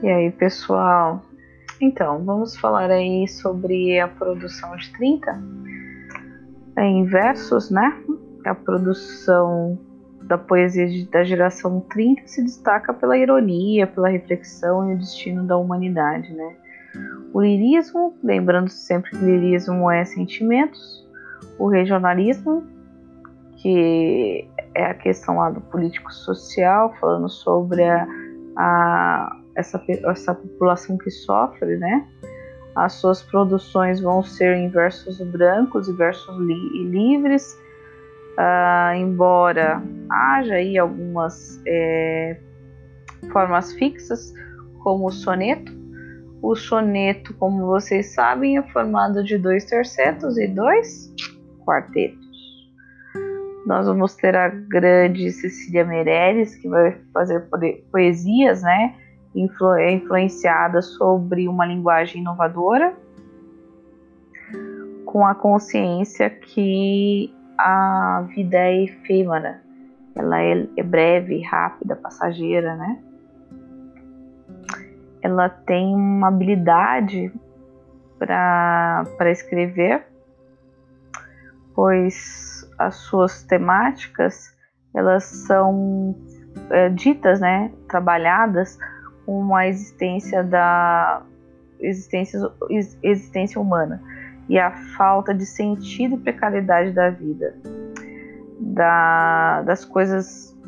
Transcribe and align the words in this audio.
E 0.00 0.08
aí, 0.08 0.30
pessoal? 0.30 1.20
Então, 1.80 2.24
vamos 2.24 2.56
falar 2.56 2.88
aí 2.88 3.26
sobre 3.26 3.98
a 3.98 4.06
produção 4.06 4.76
de 4.76 4.92
30 4.92 5.42
é, 6.76 6.84
em 6.84 7.04
versos, 7.04 7.68
né? 7.68 8.00
A 8.46 8.54
produção 8.54 9.76
da 10.22 10.38
poesia 10.38 10.86
da 11.10 11.24
geração 11.24 11.80
30 11.80 12.22
se 12.26 12.44
destaca 12.44 12.94
pela 12.94 13.18
ironia, 13.18 13.88
pela 13.88 14.08
reflexão 14.08 14.88
e 14.88 14.94
o 14.94 14.98
destino 14.98 15.42
da 15.44 15.56
humanidade, 15.56 16.32
né? 16.32 16.56
O 17.34 17.40
lirismo, 17.42 18.16
lembrando 18.22 18.68
sempre 18.68 19.10
que 19.10 19.16
lirismo 19.16 19.90
é 19.90 20.04
sentimentos, 20.04 21.04
o 21.58 21.66
regionalismo, 21.66 22.64
que 23.56 24.48
é 24.76 24.84
a 24.84 24.94
questão 24.94 25.38
lá 25.38 25.50
do 25.50 25.60
político-social, 25.60 26.94
falando 27.00 27.28
sobre 27.28 27.82
a, 27.82 28.06
a 28.56 29.36
essa, 29.58 29.82
essa 29.88 30.34
população 30.34 30.96
que 30.96 31.10
sofre, 31.10 31.76
né? 31.76 32.06
As 32.76 32.92
suas 32.92 33.22
produções 33.22 34.00
vão 34.00 34.22
ser 34.22 34.56
em 34.56 34.68
versos 34.68 35.20
brancos 35.32 35.88
e 35.88 35.92
versos 35.94 36.38
li 36.38 36.84
livres, 36.84 37.58
uh, 38.38 38.94
embora 38.94 39.82
haja 40.08 40.54
aí 40.54 40.78
algumas 40.78 41.60
é, 41.66 42.38
formas 43.32 43.72
fixas, 43.72 44.32
como 44.84 45.06
o 45.06 45.10
soneto. 45.10 45.76
O 46.40 46.54
soneto, 46.54 47.34
como 47.34 47.66
vocês 47.66 48.14
sabem, 48.14 48.58
é 48.58 48.62
formado 48.70 49.24
de 49.24 49.36
dois 49.38 49.64
tercetos 49.64 50.38
e 50.38 50.46
dois 50.46 51.12
quartetos. 51.66 52.28
Nós 53.66 53.86
vamos 53.86 54.14
ter 54.14 54.36
a 54.36 54.48
grande 54.48 55.32
Cecília 55.32 55.84
Meirelles, 55.84 56.54
que 56.54 56.68
vai 56.68 56.96
fazer 57.12 57.48
poesias, 57.90 58.62
né? 58.62 58.94
Influ 59.42 59.74
é 59.74 59.92
influenciada 59.92 60.82
sobre 60.82 61.48
uma 61.48 61.66
linguagem 61.66 62.20
inovadora, 62.20 62.94
com 65.04 65.26
a 65.26 65.34
consciência 65.34 66.28
que 66.28 67.34
a 67.58 68.24
vida 68.34 68.56
é 68.56 68.84
efêmera, 68.84 69.62
ela 70.14 70.42
é, 70.42 70.66
é 70.76 70.82
breve, 70.82 71.40
rápida, 71.42 71.96
passageira, 71.96 72.76
né? 72.76 73.02
Ela 75.22 75.48
tem 75.48 75.94
uma 75.94 76.28
habilidade 76.28 77.32
para 78.18 79.30
escrever, 79.30 80.06
pois 81.74 82.68
as 82.78 82.96
suas 82.96 83.42
temáticas 83.44 84.56
elas 84.94 85.24
são 85.24 86.14
é, 86.70 86.88
ditas, 86.88 87.40
né, 87.40 87.70
trabalhadas 87.88 88.78
com 89.28 89.54
a 89.54 89.68
existência 89.68 90.42
da 90.42 91.20
existência, 91.78 92.40
existência 93.02 93.60
humana 93.60 94.02
e 94.48 94.58
a 94.58 94.70
falta 94.96 95.34
de 95.34 95.44
sentido 95.44 96.14
e 96.14 96.18
precariedade 96.18 96.92
da 96.92 97.10
vida, 97.10 97.54
da, 98.58 99.60
das 99.66 99.84
coisas 99.84 100.58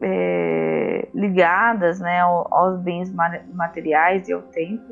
é, 0.00 1.08
ligadas 1.14 2.00
né, 2.00 2.20
aos 2.20 2.80
bens 2.80 3.12
materiais 3.52 4.26
e 4.30 4.32
ao 4.32 4.40
tempo, 4.40 4.90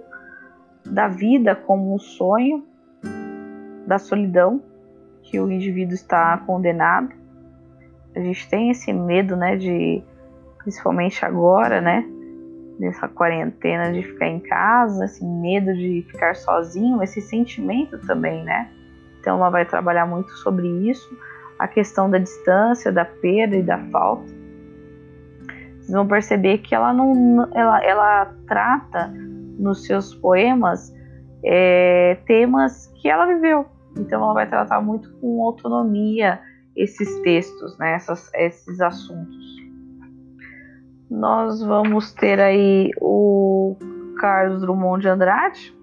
da 0.85 1.09
vida 1.09 1.57
como 1.57 1.95
um 1.95 1.99
sonho, 1.99 2.63
da 3.87 3.99
solidão 3.99 4.63
que 5.23 5.41
o 5.41 5.51
indivíduo 5.51 5.95
está 5.95 6.37
condenado. 6.47 7.09
A 8.15 8.21
gente 8.21 8.47
tem 8.51 8.71
esse 8.71 8.93
medo, 8.93 9.35
né, 9.35 9.57
de 9.57 10.05
principalmente 10.59 11.25
agora, 11.25 11.81
né, 11.81 12.05
nessa 12.79 13.09
quarentena 13.09 13.93
de 13.93 14.03
ficar 14.03 14.29
em 14.29 14.41
casa, 14.41 15.05
esse 15.05 15.25
medo 15.25 15.75
de 15.75 16.05
ficar 16.11 16.35
sozinho, 16.37 17.03
esse 17.03 17.21
sentimento 17.21 17.99
também, 18.07 18.45
né? 18.45 18.71
Então 19.21 19.37
ela 19.39 19.51
vai 19.51 19.65
trabalhar 19.65 20.07
muito 20.07 20.31
sobre 20.39 20.69
isso, 20.89 21.17
a 21.59 21.67
questão 21.67 22.11
da 22.11 22.19
distância, 22.19 22.93
da 22.93 23.05
perda 23.05 23.57
e 23.57 23.63
da 23.63 23.79
falta. 23.91 24.27
Vocês 25.81 25.91
vão 25.91 26.07
perceber 26.07 26.59
que 26.59 26.75
ela 26.75 26.93
não, 26.93 27.49
ela, 27.55 27.83
ela 27.85 28.35
trata 28.47 29.09
nos 29.59 29.85
seus 29.85 30.15
poemas 30.15 30.95
é, 31.45 32.19
temas 32.27 32.93
que 32.97 33.09
ela 33.09 33.27
viveu. 33.27 33.67
Então 33.97 34.23
ela 34.23 34.35
vai 34.35 34.47
tratar 34.47 34.81
muito 34.81 35.11
com 35.21 35.43
autonomia 35.43 36.41
esses 36.77 37.21
textos, 37.21 37.79
né? 37.79 37.95
Essas, 37.95 38.31
esses 38.35 38.81
assuntos 38.81 39.66
nós 41.11 41.63
vamos 41.63 42.13
ter 42.13 42.41
aí 42.41 42.91
o 43.01 43.77
Carlos 44.19 44.61
Drummond 44.61 45.03
de 45.03 45.09
Andrade, 45.09 45.77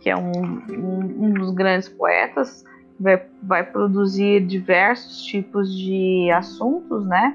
que 0.00 0.10
é 0.10 0.16
um, 0.16 0.32
um, 0.32 1.26
um 1.26 1.32
dos 1.34 1.52
grandes 1.52 1.88
poetas, 1.88 2.64
vai, 2.98 3.22
vai, 3.42 3.64
produzir 3.64 4.44
diversos 4.46 5.22
tipos 5.24 5.72
de 5.72 6.30
assuntos, 6.32 7.06
né? 7.06 7.34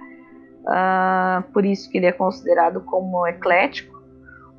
Uh, 0.61 1.51
por 1.51 1.63
isso 1.63 1.89
que 1.89 1.97
ele 1.97 2.07
é 2.07 2.11
considerado 2.11 2.81
como 2.81 3.25
eclético. 3.27 4.03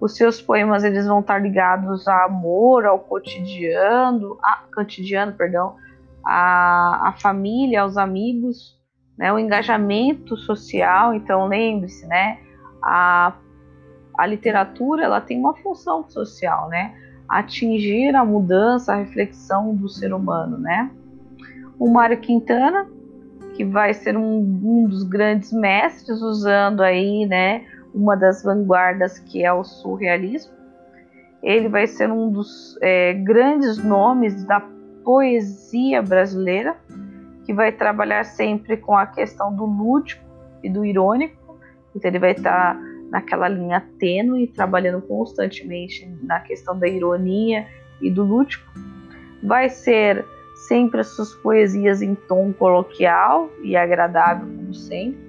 Os 0.00 0.14
seus 0.14 0.40
poemas 0.40 0.84
eles 0.84 1.06
vão 1.06 1.20
estar 1.20 1.38
ligados 1.38 2.06
a 2.06 2.24
amor, 2.24 2.84
ao 2.84 2.98
cotidiano, 2.98 4.38
a, 4.42 4.62
cotidiano, 4.74 5.32
perdão, 5.32 5.76
a, 6.24 7.08
a 7.08 7.12
família, 7.12 7.82
aos 7.82 7.96
amigos, 7.96 8.76
né, 9.16 9.32
o 9.32 9.38
engajamento 9.38 10.36
social. 10.36 11.14
Então 11.14 11.46
lembre-se, 11.46 12.06
né, 12.06 12.38
a, 12.82 13.34
a 14.16 14.26
literatura 14.26 15.04
ela 15.04 15.20
tem 15.20 15.38
uma 15.38 15.54
função 15.54 16.08
social, 16.08 16.68
né, 16.68 16.94
atingir 17.28 18.14
a 18.14 18.24
mudança, 18.24 18.92
a 18.92 18.96
reflexão 18.96 19.74
do 19.74 19.88
ser 19.88 20.12
humano, 20.12 20.58
né. 20.58 20.90
O 21.78 21.90
Mário 21.90 22.18
Quintana, 22.18 22.86
que 23.54 23.64
vai 23.64 23.92
ser 23.92 24.16
um, 24.16 24.38
um 24.38 24.88
dos 24.88 25.02
grandes 25.02 25.52
mestres 25.52 26.20
usando 26.20 26.82
aí, 26.82 27.26
né, 27.26 27.64
uma 27.94 28.14
das 28.16 28.42
vanguardas 28.42 29.18
que 29.18 29.44
é 29.44 29.52
o 29.52 29.64
surrealismo. 29.64 30.54
Ele 31.42 31.68
vai 31.68 31.86
ser 31.86 32.10
um 32.10 32.30
dos 32.30 32.78
é, 32.82 33.14
grandes 33.14 33.78
nomes 33.82 34.44
da 34.44 34.60
poesia 35.04 36.02
brasileira 36.02 36.76
que 37.46 37.54
vai 37.54 37.70
trabalhar 37.70 38.24
sempre 38.24 38.76
com 38.76 38.96
a 38.96 39.06
questão 39.06 39.54
do 39.54 39.64
lúdico 39.64 40.22
e 40.64 40.68
do 40.68 40.84
irônico. 40.84 41.56
Então 41.94 42.10
ele 42.10 42.18
vai 42.18 42.32
estar 42.32 42.74
tá 42.74 42.80
naquela 43.08 43.46
linha 43.46 43.80
tênue, 44.00 44.48
trabalhando 44.48 45.00
constantemente 45.00 46.06
na 46.22 46.40
questão 46.40 46.76
da 46.76 46.88
ironia 46.88 47.68
e 48.02 48.10
do 48.10 48.24
lúdico. 48.24 48.68
Vai 49.40 49.68
ser 49.68 50.24
sempre 50.66 51.00
as 51.00 51.08
suas 51.14 51.32
poesias 51.36 52.02
em 52.02 52.16
tom 52.16 52.52
coloquial 52.52 53.48
e 53.62 53.76
agradável, 53.76 54.48
como 54.48 54.74
sempre. 54.74 55.24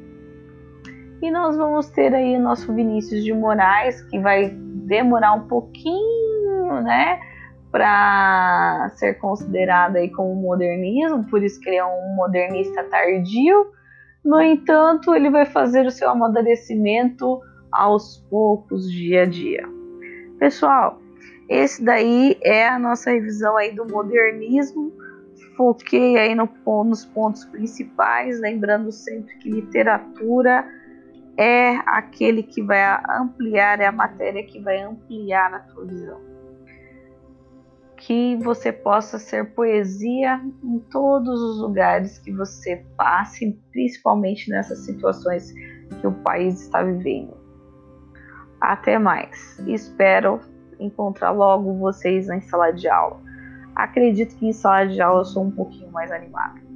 E 1.22 1.30
nós 1.30 1.56
vamos 1.56 1.88
ter 1.90 2.14
aí 2.16 2.36
o 2.36 2.42
nosso 2.42 2.74
Vinícius 2.74 3.24
de 3.24 3.34
Moraes, 3.34 4.02
que 4.04 4.20
vai 4.20 4.50
demorar 4.50 5.34
um 5.34 5.48
pouquinho, 5.48 6.82
né? 6.82 7.20
Para 7.72 8.90
ser 8.96 9.16
considerado 9.16 9.98
aí 9.98 10.10
como 10.10 10.36
modernismo, 10.36 11.26
por 11.30 11.44
isso 11.44 11.60
que 11.60 11.70
ele 11.70 11.78
é 11.78 11.86
um 11.86 12.16
modernista 12.16 12.84
tardio. 12.84 13.72
No 14.24 14.42
entanto, 14.42 15.14
ele 15.14 15.30
vai 15.30 15.46
fazer 15.46 15.86
o 15.86 15.92
seu 15.92 16.10
amadurecimento 16.10 17.42
aos 17.72 18.26
poucos, 18.30 18.90
dia 18.92 19.24
a 19.24 19.26
dia. 19.26 19.64
Pessoal, 20.40 21.00
esse 21.50 21.84
daí 21.84 22.38
é 22.42 22.68
a 22.68 22.80
nossa 22.80 23.12
revisão 23.12 23.56
aí 23.58 23.74
do 23.74 23.86
modernismo. 23.86 24.92
Foquei 25.56 26.18
aí 26.18 26.36
no, 26.36 26.50
nos 26.84 27.06
pontos 27.06 27.46
principais, 27.46 28.40
lembrando 28.40 28.92
sempre 28.92 29.36
que 29.38 29.50
literatura 29.50 30.66
é 31.36 31.76
aquele 31.86 32.44
que 32.44 32.62
vai 32.62 32.82
ampliar, 33.10 33.80
é 33.80 33.86
a 33.86 33.92
matéria 33.92 34.44
que 34.44 34.60
vai 34.60 34.82
ampliar 34.82 35.54
a 35.54 35.60
tua 35.60 35.86
visão 35.86 36.37
que 37.98 38.36
você 38.38 38.72
possa 38.72 39.18
ser 39.18 39.54
poesia 39.54 40.40
em 40.64 40.80
todos 40.92 41.42
os 41.42 41.62
lugares 41.62 42.20
que 42.20 42.32
você 42.32 42.86
passe, 42.96 43.60
principalmente 43.72 44.50
nessas 44.50 44.80
situações 44.80 45.52
que 46.00 46.08
o 46.08 46.12
país 46.12 46.62
está 46.62 46.84
vivendo. 46.84 47.36
Até 48.62 48.98
mais. 48.98 49.60
Espero 49.68 50.40
encontrar 50.80 51.32
logo 51.32 51.78
vocês 51.78 52.28
na 52.28 52.40
sala 52.42 52.72
de 52.72 52.88
aula. 52.88 53.20
Acredito 53.76 54.36
que 54.36 54.48
em 54.48 54.54
sala 54.54 54.86
de 54.86 55.02
aula 55.02 55.22
eu 55.22 55.26
sou 55.26 55.44
um 55.44 55.52
pouquinho 55.52 55.92
mais 55.92 56.12
animada. 56.12 56.67